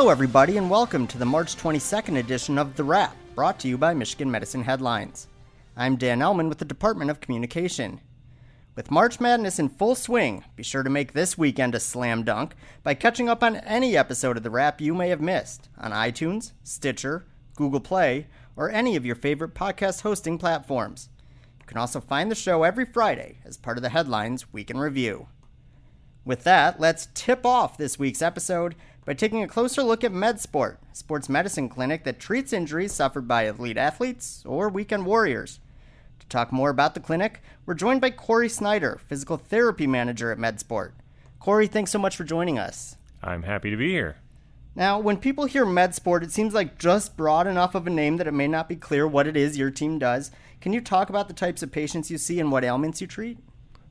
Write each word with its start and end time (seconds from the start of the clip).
Hello, 0.00 0.08
everybody, 0.08 0.56
and 0.56 0.70
welcome 0.70 1.06
to 1.06 1.18
the 1.18 1.26
March 1.26 1.56
22nd 1.56 2.18
edition 2.18 2.56
of 2.56 2.74
The 2.74 2.82
Wrap, 2.82 3.14
brought 3.34 3.60
to 3.60 3.68
you 3.68 3.76
by 3.76 3.92
Michigan 3.92 4.30
Medicine 4.30 4.62
Headlines. 4.62 5.28
I'm 5.76 5.96
Dan 5.96 6.20
Ellman 6.20 6.48
with 6.48 6.56
the 6.56 6.64
Department 6.64 7.10
of 7.10 7.20
Communication. 7.20 8.00
With 8.74 8.90
March 8.90 9.20
Madness 9.20 9.58
in 9.58 9.68
full 9.68 9.94
swing, 9.94 10.42
be 10.56 10.62
sure 10.62 10.82
to 10.82 10.88
make 10.88 11.12
this 11.12 11.36
weekend 11.36 11.74
a 11.74 11.80
slam 11.80 12.24
dunk 12.24 12.54
by 12.82 12.94
catching 12.94 13.28
up 13.28 13.42
on 13.42 13.56
any 13.56 13.94
episode 13.94 14.38
of 14.38 14.42
The 14.42 14.48
Wrap 14.48 14.80
you 14.80 14.94
may 14.94 15.10
have 15.10 15.20
missed 15.20 15.68
on 15.76 15.90
iTunes, 15.90 16.52
Stitcher, 16.64 17.26
Google 17.54 17.80
Play, 17.80 18.26
or 18.56 18.70
any 18.70 18.96
of 18.96 19.04
your 19.04 19.16
favorite 19.16 19.52
podcast 19.52 20.00
hosting 20.00 20.38
platforms. 20.38 21.10
You 21.60 21.66
can 21.66 21.76
also 21.76 22.00
find 22.00 22.30
the 22.30 22.34
show 22.34 22.62
every 22.62 22.86
Friday 22.86 23.40
as 23.44 23.58
part 23.58 23.76
of 23.76 23.82
the 23.82 23.90
Headlines 23.90 24.50
Week 24.50 24.70
in 24.70 24.78
Review. 24.78 25.28
With 26.24 26.44
that, 26.44 26.80
let's 26.80 27.08
tip 27.14 27.44
off 27.44 27.76
this 27.76 27.98
week's 27.98 28.22
episode 28.22 28.74
by 29.04 29.14
taking 29.14 29.42
a 29.42 29.48
closer 29.48 29.82
look 29.82 30.04
at 30.04 30.12
MedSport, 30.12 30.76
a 30.92 30.94
sports 30.94 31.28
medicine 31.28 31.68
clinic 31.68 32.04
that 32.04 32.20
treats 32.20 32.52
injuries 32.52 32.92
suffered 32.92 33.26
by 33.26 33.48
elite 33.48 33.76
athletes 33.76 34.42
or 34.46 34.68
weekend 34.68 35.06
warriors. 35.06 35.60
To 36.20 36.26
talk 36.28 36.52
more 36.52 36.70
about 36.70 36.94
the 36.94 37.00
clinic, 37.00 37.42
we're 37.66 37.74
joined 37.74 38.00
by 38.00 38.10
Corey 38.10 38.48
Snyder, 38.48 39.00
physical 39.06 39.36
therapy 39.36 39.86
manager 39.86 40.30
at 40.30 40.38
MedSport. 40.38 40.92
Corey, 41.38 41.66
thanks 41.66 41.90
so 41.90 41.98
much 41.98 42.16
for 42.16 42.24
joining 42.24 42.58
us. 42.58 42.96
I'm 43.22 43.42
happy 43.42 43.70
to 43.70 43.76
be 43.76 43.90
here. 43.90 44.16
Now, 44.76 45.00
when 45.00 45.16
people 45.16 45.46
hear 45.46 45.66
MedSport, 45.66 46.22
it 46.22 46.30
seems 46.30 46.54
like 46.54 46.78
just 46.78 47.16
broad 47.16 47.46
enough 47.46 47.74
of 47.74 47.86
a 47.86 47.90
name 47.90 48.18
that 48.18 48.28
it 48.28 48.34
may 48.34 48.46
not 48.46 48.68
be 48.68 48.76
clear 48.76 49.06
what 49.06 49.26
it 49.26 49.36
is 49.36 49.58
your 49.58 49.70
team 49.70 49.98
does. 49.98 50.30
Can 50.60 50.72
you 50.72 50.80
talk 50.80 51.08
about 51.08 51.26
the 51.26 51.34
types 51.34 51.62
of 51.62 51.72
patients 51.72 52.10
you 52.10 52.18
see 52.18 52.38
and 52.38 52.52
what 52.52 52.64
ailments 52.64 53.00
you 53.00 53.06
treat? 53.06 53.38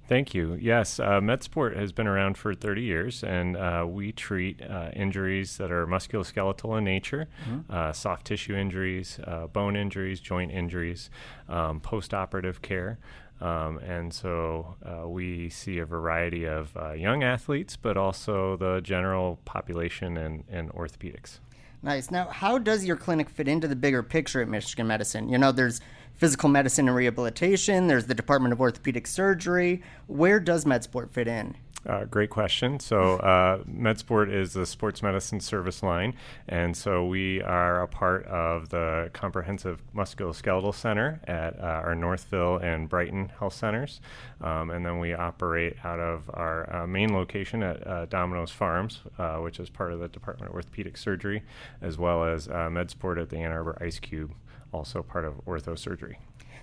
Thank 0.10 0.34
you. 0.34 0.58
Yes, 0.60 1.00
uh, 1.00 1.22
MedSport 1.22 1.78
has 1.78 1.92
been 1.92 2.08
around 2.08 2.36
for 2.36 2.56
30 2.56 2.82
years, 2.82 3.24
and 3.24 3.56
uh, 3.56 3.86
we 3.88 4.12
treat 4.12 4.60
uh, 4.60 4.90
injuries 4.94 5.58
that 5.58 5.72
are 5.72 5.86
musculoskeletal 5.86 6.80
in 6.80 6.84
nature, 6.84 7.28
mm-hmm. 7.48 7.72
Uh, 7.72 7.94
soft 7.94 8.26
tissue 8.26 8.56
injuries, 8.56 9.20
uh, 9.28 9.46
bone 9.46 9.76
injuries, 9.76 10.20
joint 10.20 10.52
injuries, 10.52 11.12
um, 11.48 11.80
post 11.80 12.16
operative 12.16 12.64
care. 12.64 12.98
Um, 13.40 13.78
and 13.78 14.12
so 14.12 14.76
uh, 14.84 15.08
we 15.08 15.48
see 15.50 15.78
a 15.78 15.86
variety 15.86 16.48
of 16.48 16.76
young 16.98 17.22
athletes, 17.22 17.78
but 17.78 17.96
also 17.96 18.58
the 18.58 18.82
general 18.82 19.40
population 19.46 20.18
and, 20.18 20.44
and 20.50 20.72
orthopedics. 20.74 21.38
Nice. 21.84 22.10
Now, 22.10 22.28
how 22.30 22.58
does 22.58 22.84
your 22.84 22.98
clinic 22.98 23.30
fit 23.30 23.48
into 23.48 23.68
the 23.68 23.76
bigger 23.76 24.02
picture 24.02 24.42
at 24.42 24.50
Michigan 24.50 24.88
Medicine? 24.88 25.30
You 25.30 25.38
know, 25.38 25.52
there's 25.52 25.80
physical 26.20 26.50
medicine 26.50 26.88
and 26.90 26.98
rehabilitation, 26.98 27.88
there's 27.88 28.06
the 28.06 28.14
Department 28.14 28.52
of 28.52 28.60
Orthopedic 28.60 29.08
Surgery. 29.08 29.82
Where 30.08 30.42
does 30.42 30.66
MedSport 30.66 31.10
fit 31.10 31.30
in? 31.30 31.56
Uh, 31.88 32.04
great 32.04 32.30
question. 32.30 32.78
So, 32.78 33.16
uh, 33.20 33.64
MedSport 33.64 34.30
is 34.34 34.52
the 34.52 34.66
sports 34.66 35.02
medicine 35.02 35.40
service 35.40 35.82
line, 35.82 36.14
and 36.50 36.76
so 36.76 37.06
we 37.06 37.42
are 37.42 37.82
a 37.82 37.88
part 37.88 38.26
of 38.26 38.68
the 38.68 39.10
Comprehensive 39.14 39.82
Musculoskeletal 39.96 40.76
Center 40.76 41.22
at 41.24 41.58
uh, 41.58 41.64
our 41.64 41.96
Northville 41.96 42.58
and 42.58 42.90
Brighton 42.90 43.32
Health 43.40 43.54
Centers, 43.54 44.02
um, 44.42 44.72
and 44.72 44.86
then 44.86 45.00
we 45.00 45.14
operate 45.14 45.78
out 45.86 46.02
of 46.02 46.30
our 46.34 46.76
uh, 46.76 46.86
main 46.86 47.14
location 47.14 47.64
at 47.64 47.88
uh, 47.88 48.06
Domino's 48.08 48.52
Farms, 48.52 49.00
uh, 49.18 49.38
which 49.38 49.58
is 49.58 49.70
part 49.70 49.94
of 49.94 50.02
the 50.02 50.10
Department 50.10 50.50
of 50.50 50.56
Orthopedic 50.56 50.98
Surgery, 50.98 51.44
as 51.82 51.98
well 51.98 52.26
as 52.26 52.50
MedSport 52.50 53.22
at 53.22 53.30
the 53.30 53.38
Ann 53.38 53.54
Arbor 53.54 53.78
Ice 53.80 54.00
Cube 54.00 54.34
also 54.72 55.02
part 55.04 55.26
of 55.26 55.44
orthosurgery. 55.46 56.16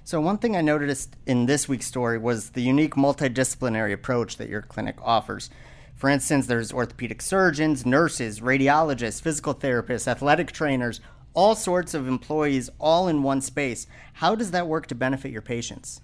So, 0.05 0.21
one 0.21 0.39
thing 0.39 0.57
I 0.57 0.61
noticed 0.61 1.17
in 1.27 1.47
this 1.47 1.69
week's 1.69 1.87
story 1.87 2.17
was 2.17 2.51
the 2.51 2.63
unique 2.63 2.95
multidisciplinary 2.95 3.93
approach 3.93 4.37
that 4.37 4.49
your 4.49 4.63
clinic 4.63 4.97
offers. 5.03 5.51
For 5.97 6.11
instance, 6.11 6.47
there's 6.47 6.73
orthopedic 6.73 7.23
surgeons, 7.23 7.85
nurses, 7.85 8.41
radiologists, 8.41 9.21
physical 9.21 9.55
therapists, 9.55 10.07
athletic 10.07 10.53
trainers, 10.53 11.01
all 11.35 11.55
sorts 11.55 11.95
of 11.95 12.07
employees 12.07 12.71
all 12.79 13.09
in 13.09 13.23
one 13.23 13.41
space. 13.41 13.87
How 14.15 14.35
does 14.35 14.53
that 14.53 14.69
work 14.69 14.87
to 14.89 14.95
benefit 14.95 15.33
your 15.33 15.43
patients? 15.43 16.01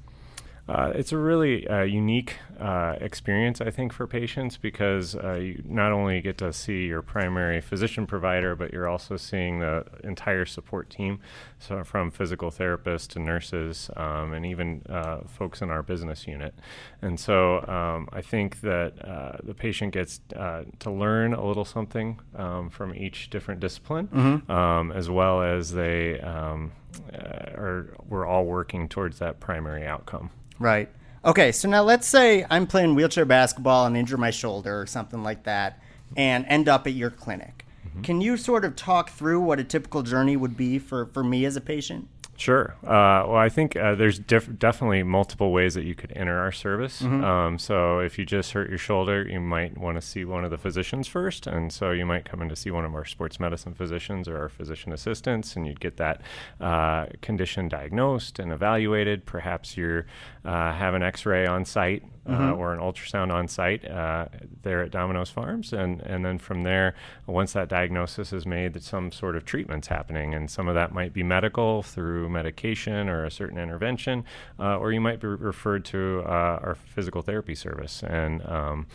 Uh, 0.69 0.93
it's 0.95 1.13
a 1.13 1.19
really 1.19 1.67
uh, 1.67 1.83
unique 1.83 2.37
uh, 2.59 2.97
experience, 3.01 3.61
I 3.61 3.71
think, 3.71 3.93
for 3.93 4.07
patients 4.07 4.57
because 4.57 5.15
uh, 5.17 5.35
you 5.35 5.63
not 5.65 5.93
only 5.93 6.21
get 6.21 6.39
to 6.39 6.53
see 6.53 6.87
your 6.87 7.03
primary 7.03 7.61
physician 7.61 8.07
provider, 8.07 8.55
but 8.55 8.73
you're 8.73 8.89
also 8.89 9.17
seeing 9.17 9.61
the 9.61 9.85
entire 10.05 10.45
support 10.47 10.91
team, 10.91 11.21
so 11.59 11.83
from 11.85 12.11
physical 12.11 12.51
therapists 12.51 13.09
to 13.09 13.19
nurses 13.19 13.91
um, 13.97 14.33
and 14.33 14.47
even 14.47 14.83
uh, 14.89 15.21
folks 15.27 15.63
in 15.63 15.71
our 15.71 15.83
business 15.83 16.27
unit. 16.27 16.55
And 17.01 17.19
so 17.19 17.67
um, 17.67 18.09
I 18.13 18.23
think 18.23 18.61
that 18.61 18.93
uh, 19.05 19.39
the 19.43 19.55
patient 19.55 19.93
gets 19.93 20.21
to 20.31 20.91
learn 20.91 21.35
a 21.35 21.45
little 21.45 21.65
something 21.65 22.21
um, 22.37 22.71
from 22.71 22.95
each 22.95 23.31
different 23.31 23.61
discipline, 23.61 24.09
mm-hmm. 24.09 24.51
Um, 24.51 24.93
as 24.93 25.09
well 25.09 25.43
as 25.43 25.73
they 25.73 26.21
um, 26.21 26.73
are 27.15 27.95
we're 28.09 28.27
all 28.27 28.45
working 28.45 28.89
towards 28.89 29.19
that 29.19 29.41
primary 29.41 29.87
outcome. 29.87 30.31
Right. 30.59 30.89
Okay, 31.25 31.53
so 31.53 31.69
now 31.69 31.83
let's 31.83 32.09
say 32.09 32.45
I'm 32.51 32.67
playing 32.67 32.97
wheelchair 32.97 33.25
basketball 33.25 33.87
and 33.87 33.97
injure 33.97 34.17
my 34.17 34.31
shoulder 34.31 34.81
or 34.81 34.87
something 34.87 35.23
like 35.23 35.45
that 35.45 35.81
and 36.17 36.45
end 36.49 36.69
up 36.69 36.87
at 36.89 36.95
your 36.95 37.11
clinic. 37.11 37.65
Mm-hmm. 37.87 38.03
Can 38.03 38.21
you 38.21 38.37
sort 38.37 38.65
of 38.65 38.75
talk 38.75 39.11
through 39.11 39.41
what 39.41 39.61
a 39.61 39.65
typical 39.65 40.03
journey 40.03 40.37
would 40.37 40.57
be 40.57 40.81
for, 40.81 41.07
for 41.07 41.23
me 41.23 41.45
as 41.45 41.55
a 41.55 41.61
patient? 41.61 42.09
Sure. 42.37 42.75
Uh, 42.83 43.29
well, 43.29 43.37
I 43.37 43.49
think 43.49 43.77
uh, 43.77 43.95
there's 43.95 44.19
def- 44.19 44.59
definitely 44.59 45.03
multiple 45.03 45.53
ways 45.53 45.75
that 45.75 45.85
you 45.85 45.95
could 45.95 46.13
enter 46.17 46.39
our 46.39 46.51
service. 46.51 47.03
Mm-hmm. 47.03 47.23
Um, 47.23 47.59
so 47.59 48.01
if 48.01 48.19
you 48.19 48.25
just 48.25 48.53
hurt 48.53 48.69
your 48.69 48.79
shoulder, 48.79 49.23
you 49.29 49.39
might 49.39 49.79
want 49.79 49.97
to 49.97 50.03
see 50.03 50.25
one 50.25 50.45
of 50.45 50.51
the 50.51 50.59
physicians 50.59 51.07
first, 51.07 51.47
and 51.47 51.73
so 51.73 51.93
you 51.93 52.07
might 52.07 52.25
come 52.25 52.43
in 52.43 52.49
to 52.49 52.57
see 52.57 52.71
one 52.71 52.85
of 52.85 52.95
our 52.95 53.05
sports 53.05 53.39
medicine 53.39 53.75
physicians 53.75 54.29
or 54.29 54.39
our 54.39 54.49
physician 54.49 54.93
assistants, 54.93 55.55
and 55.57 55.67
you'd 55.67 55.81
get 55.81 55.99
that 55.99 56.23
uh, 56.61 57.07
condition 57.21 57.69
diagnosed 57.69 58.39
and 58.39 58.51
evaluated. 58.51 59.25
Perhaps 59.25 59.77
you 59.77 60.03
uh, 60.45 60.73
have 60.73 60.95
an 60.95 61.03
X-ray 61.03 61.47
on 61.47 61.65
site 61.65 62.03
uh, 62.27 62.31
mm-hmm. 62.31 62.61
or 62.61 62.73
an 62.73 62.81
ultrasound 62.81 63.33
on 63.33 63.47
site 63.47 63.85
uh, 63.89 64.27
there 64.63 64.83
at 64.83 64.91
Domino's 64.91 65.31
Farms, 65.31 65.73
and 65.73 66.01
and 66.03 66.25
then 66.25 66.39
from 66.39 66.63
there, 66.63 66.95
once 67.27 67.53
that 67.53 67.69
diagnosis 67.69 68.33
is 68.33 68.47
made, 68.47 68.73
that 68.73 68.83
some 68.83 69.13
sort 69.13 69.37
of 69.37 69.45
treatment's 69.45 69.89
happening, 69.89 70.35
and 70.35 70.51
some 70.51 70.67
of 70.67 70.75
that 70.75 70.93
might 70.93 71.13
be 71.13 71.23
medical 71.23 71.83
through 71.83 72.29
medication 72.33 73.09
or 73.09 73.25
a 73.25 73.31
certain 73.31 73.59
intervention, 73.59 74.25
uh, 74.59 74.79
or 74.79 74.93
you 74.93 75.01
might 75.01 75.21
be 75.21 75.29
referred 75.29 75.85
to 75.87 76.23
uh, 76.27 76.61
our 76.63 76.75
physical 76.75 77.23
therapy 77.23 77.55
service, 77.55 78.03
and 78.03 78.45
um, 78.47 78.87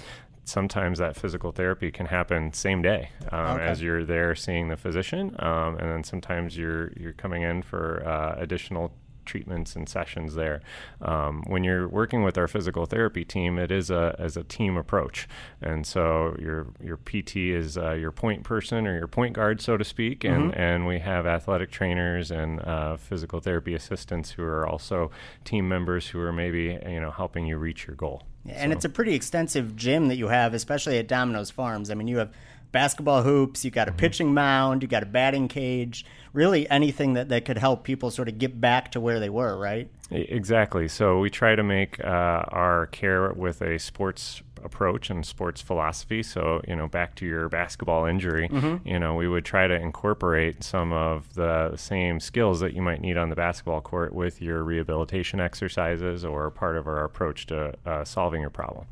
sometimes 0.43 0.99
that 0.99 1.15
physical 1.15 1.51
therapy 1.51 1.91
can 1.91 2.05
happen 2.05 2.53
same 2.53 2.81
day 2.81 3.09
um, 3.31 3.57
okay. 3.57 3.65
as 3.65 3.81
you're 3.81 4.05
there 4.05 4.33
seeing 4.35 4.69
the 4.69 4.77
physician, 4.77 5.35
um, 5.39 5.77
and 5.77 5.89
then 5.91 6.03
sometimes 6.03 6.57
you're 6.57 6.91
you're 6.97 7.13
coming 7.13 7.43
in 7.43 7.61
for 7.61 8.05
uh, 8.07 8.35
additional 8.41 8.91
treatments 9.27 9.75
and 9.75 9.87
sessions 9.87 10.35
there. 10.35 10.61
Um, 11.01 11.43
when 11.47 11.63
you're 11.63 11.87
working 11.87 12.23
with 12.23 12.37
our 12.37 12.47
physical 12.47 12.85
therapy 12.85 13.23
team, 13.23 13.59
it 13.59 13.71
is 13.71 13.91
a 13.91 14.15
as 14.17 14.35
a 14.37 14.43
team 14.43 14.77
approach, 14.77 15.27
and 15.61 15.85
so 15.85 16.35
your 16.39 16.67
your 16.83 16.97
PT 16.97 17.37
is 17.37 17.77
uh, 17.77 17.91
your 17.91 18.11
point 18.11 18.43
person 18.43 18.87
or 18.87 18.97
your 18.97 19.07
point 19.07 19.33
guard, 19.33 19.61
so 19.61 19.77
to 19.77 19.83
speak, 19.83 20.23
and 20.23 20.51
mm-hmm. 20.51 20.59
and 20.59 20.87
we 20.87 20.99
have 20.99 21.27
athletic 21.27 21.69
trainers 21.69 22.31
and 22.31 22.59
uh, 22.61 22.97
physical 22.97 23.39
therapy 23.39 23.75
assistants 23.75 24.31
who 24.31 24.43
are 24.43 24.67
also 24.67 25.11
team 25.43 25.67
members 25.67 26.07
who 26.07 26.19
are 26.19 26.33
maybe 26.33 26.79
you 26.87 26.99
know 26.99 27.11
helping 27.11 27.45
you 27.45 27.57
reach 27.57 27.85
your 27.85 27.95
goal. 27.95 28.23
And 28.49 28.71
so. 28.71 28.75
it's 28.75 28.85
a 28.85 28.89
pretty 28.89 29.13
extensive 29.13 29.75
gym 29.75 30.07
that 30.07 30.15
you 30.15 30.29
have, 30.29 30.53
especially 30.53 30.97
at 30.97 31.07
Domino's 31.07 31.51
Farms. 31.51 31.91
I 31.91 31.95
mean, 31.95 32.07
you 32.07 32.17
have 32.17 32.31
basketball 32.71 33.23
hoops, 33.23 33.63
you 33.65 33.71
got 33.71 33.87
a 33.87 33.91
mm-hmm. 33.91 33.99
pitching 33.99 34.33
mound, 34.33 34.81
you 34.81 34.87
got 34.87 35.03
a 35.03 35.07
batting 35.07 35.47
cage, 35.47 36.05
really 36.33 36.69
anything 36.69 37.13
that, 37.13 37.29
that 37.29 37.45
could 37.45 37.57
help 37.57 37.83
people 37.83 38.11
sort 38.11 38.27
of 38.27 38.37
get 38.37 38.59
back 38.59 38.91
to 38.91 38.99
where 38.99 39.19
they 39.19 39.29
were, 39.29 39.57
right? 39.57 39.89
Exactly. 40.11 40.87
So 40.87 41.19
we 41.19 41.29
try 41.29 41.55
to 41.55 41.63
make 41.63 42.03
uh, 42.03 42.43
our 42.49 42.87
care 42.87 43.31
with 43.33 43.61
a 43.61 43.77
sports 43.77 44.41
approach 44.63 45.09
and 45.09 45.25
sports 45.25 45.61
philosophy. 45.61 46.23
So, 46.23 46.61
you 46.67 46.75
know, 46.75 46.87
back 46.87 47.15
to 47.15 47.25
your 47.25 47.49
basketball 47.49 48.05
injury, 48.05 48.49
mm-hmm. 48.49 48.87
you 48.87 48.99
know, 48.99 49.15
we 49.15 49.27
would 49.27 49.45
try 49.45 49.67
to 49.67 49.73
incorporate 49.73 50.63
some 50.63 50.93
of 50.93 51.33
the 51.33 51.75
same 51.75 52.19
skills 52.19 52.59
that 52.59 52.73
you 52.73 52.81
might 52.81 53.01
need 53.01 53.17
on 53.17 53.29
the 53.29 53.35
basketball 53.35 53.81
court 53.81 54.13
with 54.13 54.41
your 54.41 54.63
rehabilitation 54.63 55.39
exercises 55.39 56.23
or 56.23 56.49
part 56.49 56.77
of 56.77 56.87
our 56.87 57.03
approach 57.03 57.47
to 57.47 57.73
uh, 57.85 58.03
solving 58.03 58.41
your 58.41 58.49
problem. 58.49 58.85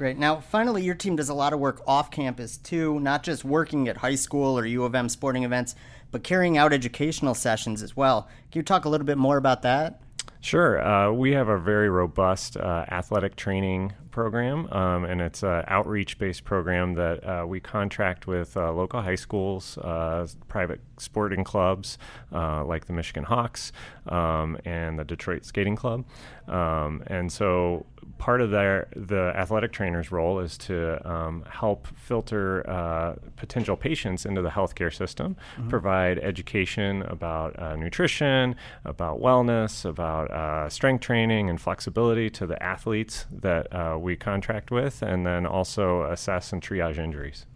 Great. 0.00 0.16
Now, 0.16 0.40
finally, 0.40 0.82
your 0.82 0.94
team 0.94 1.16
does 1.16 1.28
a 1.28 1.34
lot 1.34 1.52
of 1.52 1.60
work 1.60 1.82
off 1.86 2.10
campus 2.10 2.56
too, 2.56 2.98
not 3.00 3.22
just 3.22 3.44
working 3.44 3.86
at 3.86 3.98
high 3.98 4.14
school 4.14 4.58
or 4.58 4.64
U 4.64 4.84
of 4.84 4.94
M 4.94 5.10
sporting 5.10 5.44
events, 5.44 5.74
but 6.10 6.24
carrying 6.24 6.56
out 6.56 6.72
educational 6.72 7.34
sessions 7.34 7.82
as 7.82 7.94
well. 7.94 8.26
Can 8.50 8.60
you 8.60 8.62
talk 8.62 8.86
a 8.86 8.88
little 8.88 9.06
bit 9.06 9.18
more 9.18 9.36
about 9.36 9.60
that? 9.60 10.00
Sure. 10.40 10.80
Uh, 10.80 11.12
we 11.12 11.32
have 11.32 11.48
a 11.48 11.58
very 11.58 11.90
robust 11.90 12.56
uh, 12.56 12.86
athletic 12.90 13.36
training 13.36 13.92
program, 14.10 14.72
um, 14.72 15.04
and 15.04 15.20
it's 15.20 15.42
an 15.42 15.64
outreach 15.66 16.18
based 16.18 16.44
program 16.44 16.94
that 16.94 17.22
uh, 17.22 17.46
we 17.46 17.60
contract 17.60 18.26
with 18.26 18.56
uh, 18.56 18.72
local 18.72 19.02
high 19.02 19.14
schools, 19.16 19.76
uh, 19.76 20.26
private 20.48 20.80
sporting 20.96 21.44
clubs 21.44 21.98
uh, 22.32 22.64
like 22.64 22.86
the 22.86 22.94
Michigan 22.94 23.24
Hawks 23.24 23.70
um, 24.08 24.56
and 24.64 24.98
the 24.98 25.04
Detroit 25.04 25.44
Skating 25.44 25.76
Club. 25.76 26.06
Um, 26.48 27.02
and 27.06 27.30
so 27.30 27.84
part 28.18 28.40
of 28.40 28.50
their 28.50 28.88
the 28.94 29.32
athletic 29.34 29.72
trainer's 29.72 30.12
role 30.12 30.40
is 30.40 30.58
to 30.58 31.10
um, 31.10 31.44
help 31.50 31.86
filter 31.96 32.68
uh, 32.68 33.14
potential 33.36 33.76
patients 33.76 34.26
into 34.26 34.42
the 34.42 34.50
healthcare 34.50 34.94
system, 34.94 35.36
mm-hmm. 35.56 35.68
provide 35.68 36.18
education 36.18 37.02
about 37.02 37.58
uh, 37.58 37.76
nutrition, 37.76 38.54
about 38.84 39.20
wellness, 39.20 39.84
about 39.84 40.30
uh, 40.30 40.68
strength 40.68 41.00
training 41.00 41.48
and 41.48 41.60
flexibility 41.60 42.30
to 42.30 42.46
the 42.46 42.62
athletes 42.62 43.26
that 43.30 43.72
uh, 43.74 43.96
we 43.98 44.16
contract 44.16 44.70
with, 44.70 45.02
and 45.02 45.26
then 45.26 45.46
also 45.46 46.02
assess 46.04 46.52
and 46.52 46.62
triage 46.62 46.98
injuries. 46.98 47.46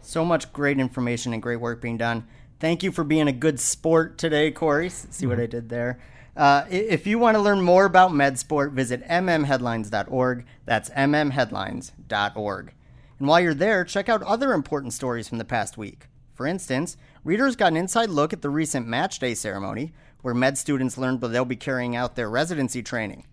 So 0.00 0.24
much 0.24 0.52
great 0.52 0.78
information 0.78 1.32
and 1.32 1.42
great 1.42 1.60
work 1.60 1.80
being 1.80 1.96
done. 1.96 2.26
Thank 2.60 2.82
you 2.82 2.92
for 2.92 3.04
being 3.04 3.28
a 3.28 3.32
good 3.32 3.60
sport 3.60 4.16
today, 4.16 4.50
Corey. 4.50 4.88
See 4.88 5.06
mm-hmm. 5.06 5.28
what 5.28 5.40
I 5.40 5.46
did 5.46 5.68
there. 5.68 5.98
Uh, 6.36 6.64
if 6.68 7.06
you 7.06 7.18
want 7.18 7.36
to 7.36 7.40
learn 7.40 7.60
more 7.60 7.84
about 7.84 8.10
MedSport, 8.10 8.72
visit 8.72 9.06
mmheadlines.org. 9.06 10.44
That's 10.64 10.90
mmheadlines.org. 10.90 12.72
And 13.18 13.28
while 13.28 13.40
you're 13.40 13.54
there, 13.54 13.84
check 13.84 14.08
out 14.08 14.22
other 14.22 14.52
important 14.52 14.92
stories 14.92 15.28
from 15.28 15.38
the 15.38 15.44
past 15.44 15.78
week. 15.78 16.08
For 16.32 16.46
instance, 16.46 16.96
readers 17.22 17.54
got 17.54 17.72
an 17.72 17.76
inside 17.76 18.10
look 18.10 18.32
at 18.32 18.42
the 18.42 18.50
recent 18.50 18.88
match 18.88 19.20
day 19.20 19.34
ceremony, 19.34 19.92
where 20.22 20.34
med 20.34 20.58
students 20.58 20.98
learned 20.98 21.20
that 21.20 21.28
they'll 21.28 21.44
be 21.44 21.54
carrying 21.54 21.94
out 21.94 22.16
their 22.16 22.28
residency 22.28 22.82
training. 22.82 23.24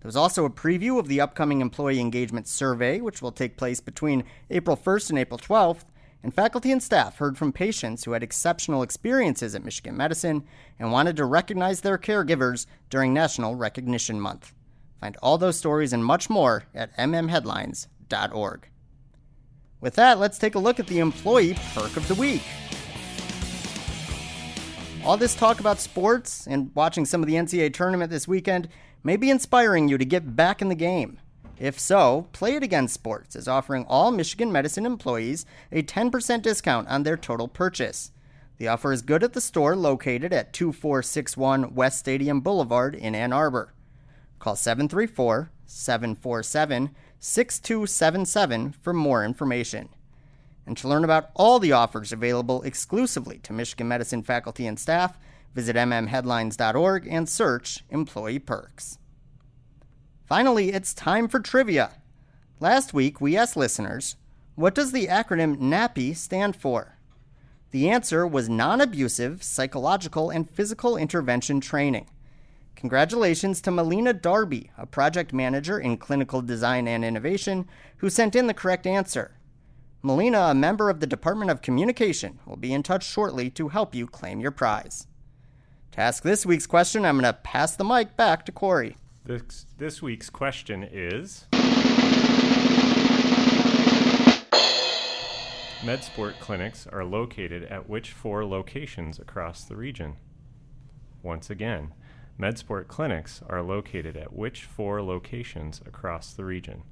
There 0.00 0.08
was 0.08 0.16
also 0.16 0.44
a 0.44 0.50
preview 0.50 0.98
of 1.00 1.08
the 1.08 1.20
upcoming 1.20 1.60
employee 1.60 1.98
engagement 1.98 2.46
survey, 2.46 3.00
which 3.00 3.22
will 3.22 3.32
take 3.32 3.56
place 3.56 3.80
between 3.80 4.24
April 4.50 4.76
1st 4.76 5.10
and 5.10 5.18
April 5.18 5.38
12th, 5.38 5.84
and 6.24 6.32
faculty 6.32 6.72
and 6.72 6.82
staff 6.82 7.18
heard 7.18 7.36
from 7.36 7.52
patients 7.52 8.02
who 8.02 8.12
had 8.12 8.22
exceptional 8.22 8.82
experiences 8.82 9.54
at 9.54 9.62
Michigan 9.62 9.94
Medicine 9.94 10.42
and 10.78 10.90
wanted 10.90 11.16
to 11.18 11.26
recognize 11.26 11.82
their 11.82 11.98
caregivers 11.98 12.64
during 12.88 13.12
National 13.12 13.54
Recognition 13.54 14.18
Month. 14.18 14.54
Find 14.98 15.18
all 15.18 15.36
those 15.36 15.58
stories 15.58 15.92
and 15.92 16.02
much 16.02 16.30
more 16.30 16.64
at 16.74 16.96
mmheadlines.org. 16.96 18.68
With 19.82 19.96
that, 19.96 20.18
let's 20.18 20.38
take 20.38 20.54
a 20.54 20.58
look 20.58 20.80
at 20.80 20.86
the 20.86 21.00
employee 21.00 21.58
perk 21.74 21.94
of 21.94 22.08
the 22.08 22.14
week. 22.14 22.42
All 25.04 25.18
this 25.18 25.34
talk 25.34 25.60
about 25.60 25.78
sports 25.78 26.46
and 26.46 26.70
watching 26.74 27.04
some 27.04 27.22
of 27.22 27.26
the 27.26 27.34
NCAA 27.34 27.74
tournament 27.74 28.10
this 28.10 28.26
weekend 28.26 28.70
may 29.02 29.18
be 29.18 29.28
inspiring 29.28 29.88
you 29.88 29.98
to 29.98 30.06
get 30.06 30.34
back 30.34 30.62
in 30.62 30.70
the 30.70 30.74
game. 30.74 31.20
If 31.58 31.78
so, 31.78 32.26
Play 32.32 32.56
It 32.56 32.64
Again 32.64 32.88
Sports 32.88 33.36
is 33.36 33.46
offering 33.46 33.86
all 33.88 34.10
Michigan 34.10 34.50
Medicine 34.50 34.84
employees 34.84 35.46
a 35.70 35.82
10% 35.82 36.42
discount 36.42 36.88
on 36.88 37.04
their 37.04 37.16
total 37.16 37.46
purchase. 37.46 38.10
The 38.58 38.68
offer 38.68 38.92
is 38.92 39.02
good 39.02 39.22
at 39.22 39.34
the 39.34 39.40
store 39.40 39.76
located 39.76 40.32
at 40.32 40.52
2461 40.52 41.74
West 41.74 41.98
Stadium 41.98 42.40
Boulevard 42.40 42.94
in 42.94 43.14
Ann 43.14 43.32
Arbor. 43.32 43.72
Call 44.38 44.56
734 44.56 45.50
747 45.66 46.90
6277 47.18 48.72
for 48.72 48.92
more 48.92 49.24
information. 49.24 49.88
And 50.66 50.76
to 50.78 50.88
learn 50.88 51.04
about 51.04 51.30
all 51.34 51.58
the 51.58 51.72
offers 51.72 52.12
available 52.12 52.62
exclusively 52.62 53.38
to 53.38 53.52
Michigan 53.52 53.88
Medicine 53.88 54.22
faculty 54.22 54.66
and 54.66 54.78
staff, 54.78 55.18
visit 55.54 55.76
mmheadlines.org 55.76 57.06
and 57.06 57.28
search 57.28 57.84
Employee 57.90 58.38
Perks. 58.38 58.98
Finally, 60.24 60.72
it's 60.72 60.94
time 60.94 61.28
for 61.28 61.38
trivia. 61.38 61.90
Last 62.58 62.94
week, 62.94 63.20
we 63.20 63.36
asked 63.36 63.58
listeners, 63.58 64.16
what 64.54 64.74
does 64.74 64.92
the 64.92 65.06
acronym 65.06 65.58
NAPPI 65.58 66.16
stand 66.16 66.56
for? 66.56 66.96
The 67.72 67.90
answer 67.90 68.26
was 68.26 68.48
Non 68.48 68.80
Abusive 68.80 69.42
Psychological 69.42 70.30
and 70.30 70.48
Physical 70.48 70.96
Intervention 70.96 71.60
Training. 71.60 72.08
Congratulations 72.74 73.60
to 73.60 73.70
Melina 73.70 74.14
Darby, 74.14 74.70
a 74.78 74.86
project 74.86 75.34
manager 75.34 75.78
in 75.78 75.98
clinical 75.98 76.40
design 76.40 76.88
and 76.88 77.04
innovation, 77.04 77.68
who 77.98 78.08
sent 78.08 78.34
in 78.34 78.46
the 78.46 78.54
correct 78.54 78.86
answer. 78.86 79.36
Melina, 80.02 80.40
a 80.40 80.54
member 80.54 80.88
of 80.88 81.00
the 81.00 81.06
Department 81.06 81.50
of 81.50 81.62
Communication, 81.62 82.38
will 82.46 82.56
be 82.56 82.72
in 82.72 82.82
touch 82.82 83.06
shortly 83.06 83.50
to 83.50 83.68
help 83.68 83.94
you 83.94 84.06
claim 84.06 84.40
your 84.40 84.50
prize. 84.50 85.06
To 85.92 86.00
ask 86.00 86.22
this 86.22 86.46
week's 86.46 86.66
question, 86.66 87.04
I'm 87.04 87.18
going 87.18 87.24
to 87.24 87.38
pass 87.40 87.76
the 87.76 87.84
mic 87.84 88.16
back 88.16 88.46
to 88.46 88.52
Corey. 88.52 88.96
This, 89.26 89.64
this 89.78 90.02
week's 90.02 90.28
question 90.28 90.82
is 90.82 91.46
MedSport 95.80 96.38
clinics 96.40 96.86
are 96.86 97.06
located 97.06 97.64
at 97.64 97.88
which 97.88 98.12
four 98.12 98.44
locations 98.44 99.18
across 99.18 99.64
the 99.64 99.76
region? 99.76 100.16
Once 101.22 101.48
again, 101.48 101.94
MedSport 102.38 102.86
clinics 102.86 103.40
are 103.48 103.62
located 103.62 104.14
at 104.14 104.34
which 104.34 104.64
four 104.64 105.00
locations 105.00 105.80
across 105.86 106.34
the 106.34 106.44
region? 106.44 106.82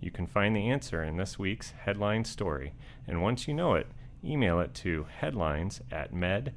You 0.00 0.10
can 0.10 0.26
find 0.26 0.56
the 0.56 0.68
answer 0.68 1.04
in 1.04 1.16
this 1.16 1.38
week's 1.38 1.70
headline 1.70 2.24
story, 2.24 2.74
and 3.06 3.22
once 3.22 3.46
you 3.46 3.54
know 3.54 3.74
it, 3.74 3.86
email 4.24 4.58
it 4.58 4.74
to 4.74 5.06
headlines 5.20 5.80
at 5.92 6.12
med.umich.edu 6.12 6.56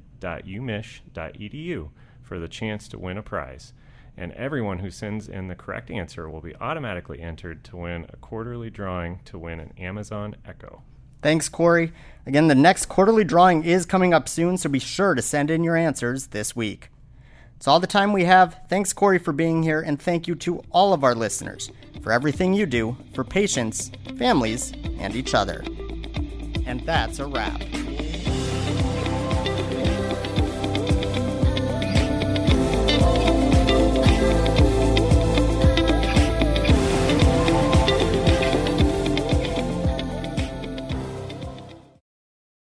for 2.22 2.40
the 2.40 2.48
chance 2.48 2.88
to 2.88 2.98
win 2.98 3.18
a 3.18 3.22
prize 3.22 3.72
and 4.16 4.32
everyone 4.32 4.80
who 4.80 4.90
sends 4.90 5.28
in 5.28 5.48
the 5.48 5.54
correct 5.54 5.90
answer 5.90 6.28
will 6.28 6.40
be 6.40 6.54
automatically 6.56 7.20
entered 7.20 7.64
to 7.64 7.76
win 7.76 8.06
a 8.10 8.16
quarterly 8.16 8.70
drawing 8.70 9.20
to 9.24 9.38
win 9.38 9.60
an 9.60 9.72
Amazon 9.78 10.36
Echo. 10.46 10.82
Thanks, 11.22 11.48
Corey. 11.48 11.92
Again, 12.26 12.48
the 12.48 12.54
next 12.54 12.86
quarterly 12.86 13.24
drawing 13.24 13.64
is 13.64 13.86
coming 13.86 14.12
up 14.12 14.28
soon, 14.28 14.58
so 14.58 14.68
be 14.68 14.78
sure 14.78 15.14
to 15.14 15.22
send 15.22 15.50
in 15.50 15.62
your 15.62 15.76
answers 15.76 16.28
this 16.28 16.56
week. 16.56 16.90
It's 17.56 17.68
all 17.68 17.78
the 17.78 17.86
time 17.86 18.12
we 18.12 18.24
have. 18.24 18.58
Thanks, 18.68 18.92
Corey, 18.92 19.18
for 19.18 19.32
being 19.32 19.62
here, 19.62 19.80
and 19.80 20.02
thank 20.02 20.26
you 20.26 20.34
to 20.34 20.62
all 20.72 20.92
of 20.92 21.04
our 21.04 21.14
listeners 21.14 21.70
for 22.02 22.10
everything 22.10 22.52
you 22.52 22.66
do 22.66 22.96
for 23.14 23.22
patients, 23.22 23.92
families, 24.18 24.72
and 24.98 25.14
each 25.14 25.32
other. 25.32 25.62
And 26.66 26.80
that's 26.84 27.20
a 27.20 27.26
wrap. 27.26 27.62